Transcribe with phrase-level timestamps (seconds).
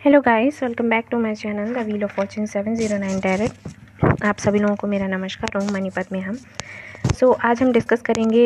[0.00, 4.24] Hello guys welcome back to my channel the wheel of fortune seven zero nine direct
[4.24, 8.02] आप सभी लोगों को मेरा नमस्कार ओम मणिपत में हम। सो so, आज हम डिस्कस
[8.02, 8.44] करेंगे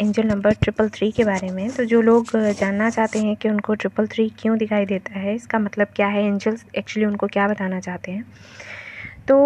[0.00, 2.30] एंजल नंबर ट्रिपल थ्री के बारे में। तो जो लोग
[2.60, 6.24] जानना चाहते हैं कि उनको ट्रिपल थ्री क्यों दिखाई देता है इसका मतलब क्या है
[6.26, 8.24] एंजल्स एक्चुअली उनको क्या बताना चाहते हैं?
[9.28, 9.36] तो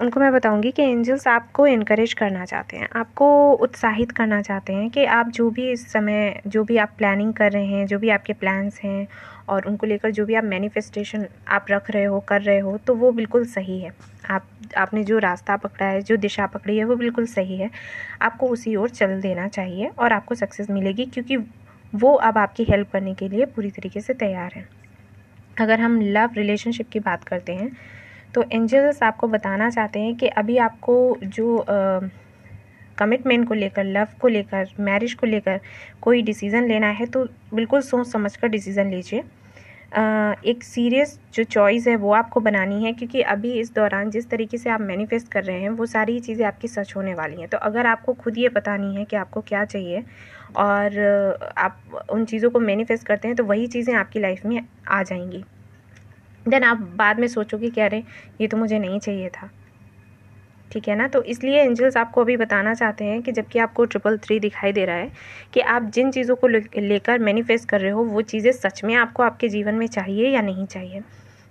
[0.00, 4.90] उनको मैं बताऊँगी कि एंजल्स आपको इनक्रेज करना चाहते हैं, आपको उत्साहित करना चाहते हैं
[4.90, 8.10] कि आप जो भी इस समय, जो भी आप प्लानिंग कर रहे हैं, जो भी
[8.10, 9.06] आपके प्लान्स हैं
[9.48, 12.94] और उनको लेकर जो भी आप मैनिफेस्टेशन आप रख रहे हो, कर रहे हो तो
[12.94, 13.92] वो बिल्कुल सही है।
[14.30, 14.44] आप,
[14.76, 17.70] आपने जो रास्ता पकड़ा है, जो दिशा पकड़ी है, वो बिल्कुल सही है।
[18.22, 21.36] आपको उसी ओर चल देना चाहिए और आपको सक्सेस मिलेगी क्योंकि
[21.94, 24.66] वो अब आपकी हेल्प करने के लिए पूरी तरीके से तैयार है।
[25.60, 27.70] अगर हम लव रिलेशनशिप की बात करते हैं
[28.34, 31.64] तो एंजल्स आपको बताना चाहते हैं कि अभी आपको जो
[32.98, 35.60] कमिटमेंट को लेकर लव को लेकर मैरिज को लेकर
[36.02, 37.24] कोई डिसीज़न लेना है तो
[37.54, 39.22] बिल्कुल सोच समझ कर डिसीज़न लीजिए।
[40.44, 44.58] एक सीरियस जो चॉइस है वो आपको बनानी है, क्योंकि अभी इस दौरान जिस तरीके
[44.58, 47.58] से आप मैनिफेस्ट कर रहे हैं, वो सारी चीज़ें आपकी सच होने वाली हैं। तो
[47.60, 50.02] अगर आपको खुद ये पता नहीं है कि आपको क्या चाहिए,
[50.56, 55.02] और आप उन चीज़ों को मैनिफेस्ट करते हैं तो वही चीज़ें आपकी लाइफ में आ
[55.02, 55.44] जाएँगी।
[56.46, 58.02] देन आप बाद में सोचोगे कि अरे,
[58.40, 59.50] ये तो मुझे नहीं चाहिए था।
[60.70, 61.06] ठीक है ना?
[61.08, 64.84] तो इसलिए एंजल्स आपको अभी बताना चाहते हैं कि जबकि आपको ट्रिपल थ्री दिखाई दे
[64.84, 65.10] रहा है
[65.54, 69.22] कि आप जिन चीज़ों को लेकर मैनिफेस्ट कर रहे हो, वो चीज़ें सच में आपको
[69.22, 71.02] आपके जीवन में चाहिए या नहीं चाहिए?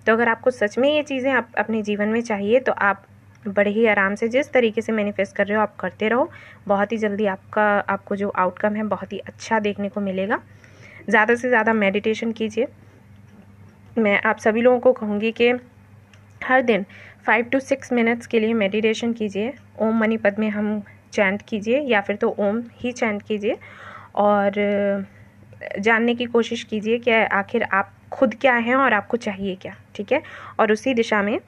[0.06, 3.04] तो अगर आपको सच में ये चीज़ें आप, अपने जीवन में चाहिए तो आप
[3.44, 6.30] बड़े ही आराम से जिस तरीके से मैनिफेस्ट कर रहे हो, आप करते रहो।
[6.68, 10.40] बहुत ही जल्दी आपका, आपको जो आउटकम है, बहुत ही अच्छा देखने को मिलेगा।
[11.10, 12.66] ज़्यादा से ज़्यादा मेडिटेशन कीजिए।
[13.98, 15.48] मैं आप सभी लोगों को कहूँगी कि
[16.44, 16.84] हर दिन
[17.26, 21.80] फाइव टू सिक्स मिनट्स के लिए मेडिटेशन कीजिए। ओम मनी पद में हम चैंट कीजिए
[21.82, 23.56] या फिर तो ओम ही चैंट कीजिए।
[24.14, 24.52] और
[25.80, 30.12] जानने की कोशिश कीजिए कि आखिर आप खुद क्या हैं और आपको चाहिए क्या, ठीक
[30.12, 30.22] है?
[30.60, 31.38] और उसी दिशा में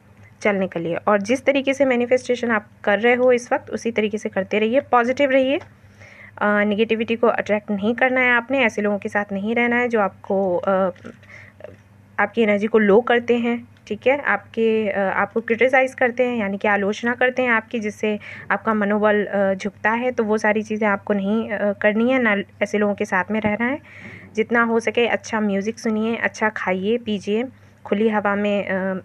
[0.42, 3.90] चलने के लिए और जिस तरीके से मैनिफेस्टेशन आप कर रहे हो इस वक्त, उसी
[3.90, 5.60] तरीके से करते रहिए। पॉजिटिव रहिए।
[6.42, 10.00] निगेटिविटी को अट्रैक्ट नहीं करना है आपने, ऐसे लोगों के साथ नहीं रहना है जो
[10.00, 10.62] आपको
[12.18, 14.18] आपकी एनर्जी को लो करते हैं, ठीक है?
[14.18, 18.18] आपके आपको क्रिटिसाइज़ करते हैं, यानी कि आलोचना करते हैं आपकी, जिससे
[18.50, 19.26] आपका मनोबल
[19.56, 21.48] झुकता है तो वो सारी चीज़ें आपको नहीं
[21.82, 23.80] करनी है, ना ऐसे लोगों के साथ में रहना है।
[24.34, 27.44] जितना हो सके अच्छा म्यूज़िक सुनिए अच्छा खाइए, पीजिए,
[27.84, 29.02] खुली हवा में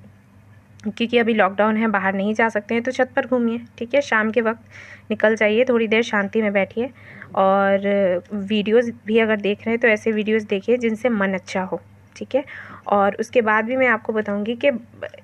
[0.80, 4.02] क्योंकि अभी लॉकडाउन है, बाहर नहीं जा सकते हैं तो छत पर घूमिए, ठीक है?
[4.02, 6.90] शाम के वक्त निकल जाइए, थोड़ी देर शांति में बैठिए,
[7.36, 11.82] और वीडियोज़ भी अगर देख रहे हैं तो ऐसे वीडियोज़ देखिए जिनसे मन अच्छा हो।
[12.16, 12.44] ठीक है?
[12.88, 14.72] और उसके बाद भी मैं आपको बताऊँगी कि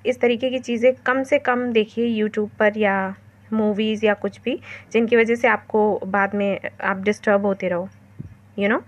[0.05, 3.15] इस तरीके की चीज़ें कम से कम देखिए यूट्यूब पर या
[3.51, 4.59] मूवीज़ या कुछ भी
[4.93, 7.89] जिनकी वजह से आपको बाद में आप डिस्टर्ब होते रहो
[8.59, 8.81] यू नो?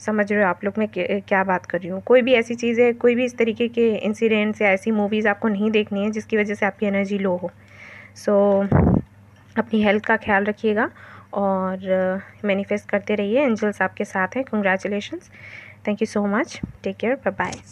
[0.00, 2.00] समझ रहे हो आप लोग मैं क्या बात कर रही हूँ?
[2.02, 5.48] कोई भी ऐसी चीज़ है कोई भी इस तरीके के इंसिडेंट्स या ऐसी मूवीज़ आपको
[5.48, 7.50] नहीं देखनी है जिसकी वजह से आपकी एनर्जी लो हो।
[8.16, 8.94] सो so,
[9.56, 10.88] अपनी हेल्थ का ख्याल रखिएगा
[11.34, 15.30] और मैनिफेस्ट करते रहिए। एंजल्स आपके साथ हैं। Congratulations
[15.84, 16.62] Thank you so much.
[16.82, 17.16] Take care.
[17.16, 17.64] Bye bye.